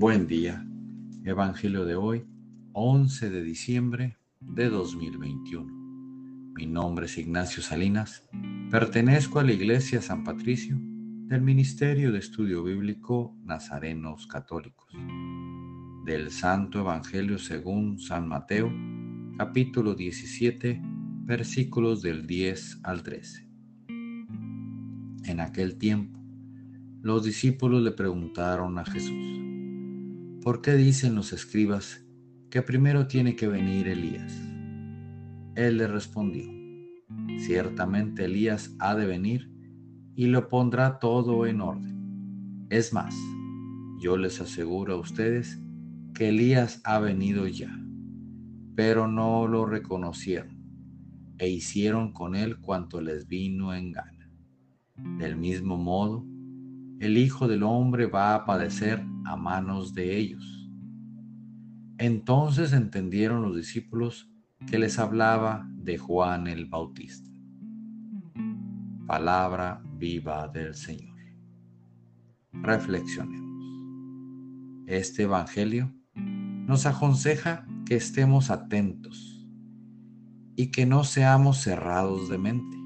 [0.00, 0.66] Buen día.
[1.26, 2.24] Evangelio de hoy,
[2.72, 5.70] 11 de diciembre de 2021.
[6.54, 8.26] Mi nombre es Ignacio Salinas.
[8.70, 14.90] Pertenezco a la Iglesia San Patricio del Ministerio de Estudio Bíblico Nazarenos Católicos.
[16.06, 18.72] Del Santo Evangelio según San Mateo,
[19.36, 20.80] capítulo 17,
[21.26, 23.46] versículos del 10 al 13.
[25.24, 26.18] En aquel tiempo,
[27.02, 29.40] los discípulos le preguntaron a Jesús,
[30.42, 32.04] ¿por qué dicen los escribas
[32.48, 34.32] que primero tiene que venir Elías?
[35.54, 36.50] Él le respondió,
[37.38, 39.50] ciertamente Elías ha de venir
[40.14, 42.66] y lo pondrá todo en orden.
[42.70, 43.14] Es más,
[44.00, 45.60] yo les aseguro a ustedes
[46.14, 47.78] que Elías ha venido ya,
[48.74, 50.58] pero no lo reconocieron
[51.38, 54.30] e hicieron con él cuanto les vino en gana.
[55.18, 56.24] Del mismo modo,
[56.98, 60.68] el Hijo del Hombre va a padecer a manos de ellos.
[61.98, 64.28] Entonces entendieron los discípulos
[64.66, 67.30] que les hablaba de Juan el Bautista.
[69.06, 71.16] Palabra viva del Señor.
[72.52, 73.48] Reflexionemos.
[74.86, 79.46] Este Evangelio nos aconseja que estemos atentos
[80.56, 82.76] y que no seamos cerrados de mente.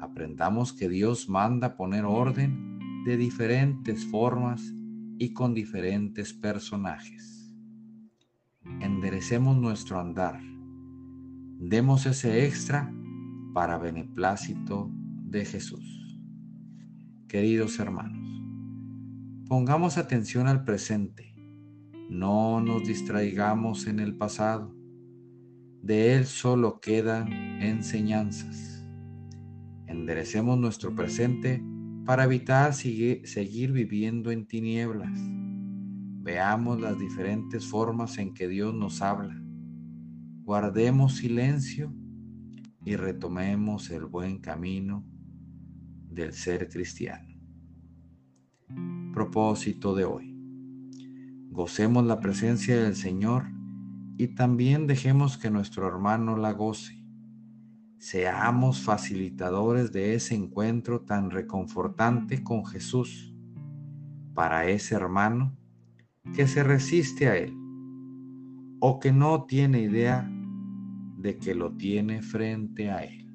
[0.00, 4.72] Aprendamos que Dios manda poner orden de diferentes formas
[5.18, 7.52] y con diferentes personajes.
[8.80, 10.40] Enderecemos nuestro andar.
[11.58, 12.92] Demos ese extra
[13.52, 16.18] para beneplácito de Jesús.
[17.28, 18.42] Queridos hermanos,
[19.48, 21.34] pongamos atención al presente.
[22.10, 24.74] No nos distraigamos en el pasado.
[25.82, 28.84] De él solo quedan enseñanzas.
[29.86, 31.62] Enderecemos nuestro presente
[32.04, 35.12] para evitar seguir viviendo en tinieblas.
[36.22, 39.40] Veamos las diferentes formas en que Dios nos habla.
[40.42, 41.94] Guardemos silencio
[42.84, 45.04] y retomemos el buen camino
[46.10, 47.28] del ser cristiano.
[49.12, 50.34] Propósito de hoy.
[51.50, 53.44] Gocemos la presencia del Señor
[54.18, 57.03] y también dejemos que nuestro hermano la goce
[57.98, 63.34] seamos facilitadores de ese encuentro tan reconfortante con Jesús
[64.34, 65.56] para ese hermano
[66.34, 67.54] que se resiste a Él
[68.80, 70.30] o que no tiene idea
[71.18, 73.32] de que lo tiene frente a Él.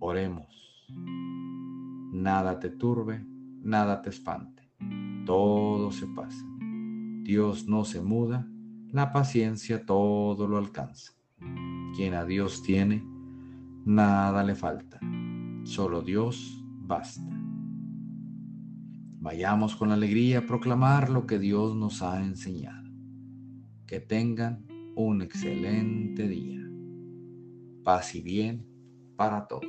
[0.00, 0.88] Oremos.
[2.12, 3.24] Nada te turbe,
[3.60, 4.68] nada te espante.
[5.24, 6.44] Todo se pasa.
[7.22, 8.48] Dios no se muda,
[8.90, 11.12] la paciencia todo lo alcanza.
[11.94, 13.04] Quien a Dios tiene,
[13.84, 14.98] nada le falta,
[15.64, 17.28] solo Dios basta.
[19.20, 22.90] Vayamos con alegría a proclamar lo que Dios nos ha enseñado.
[23.86, 24.66] Que tengan
[24.96, 26.60] un excelente día.
[27.84, 28.66] Paz y bien
[29.16, 29.66] para todos.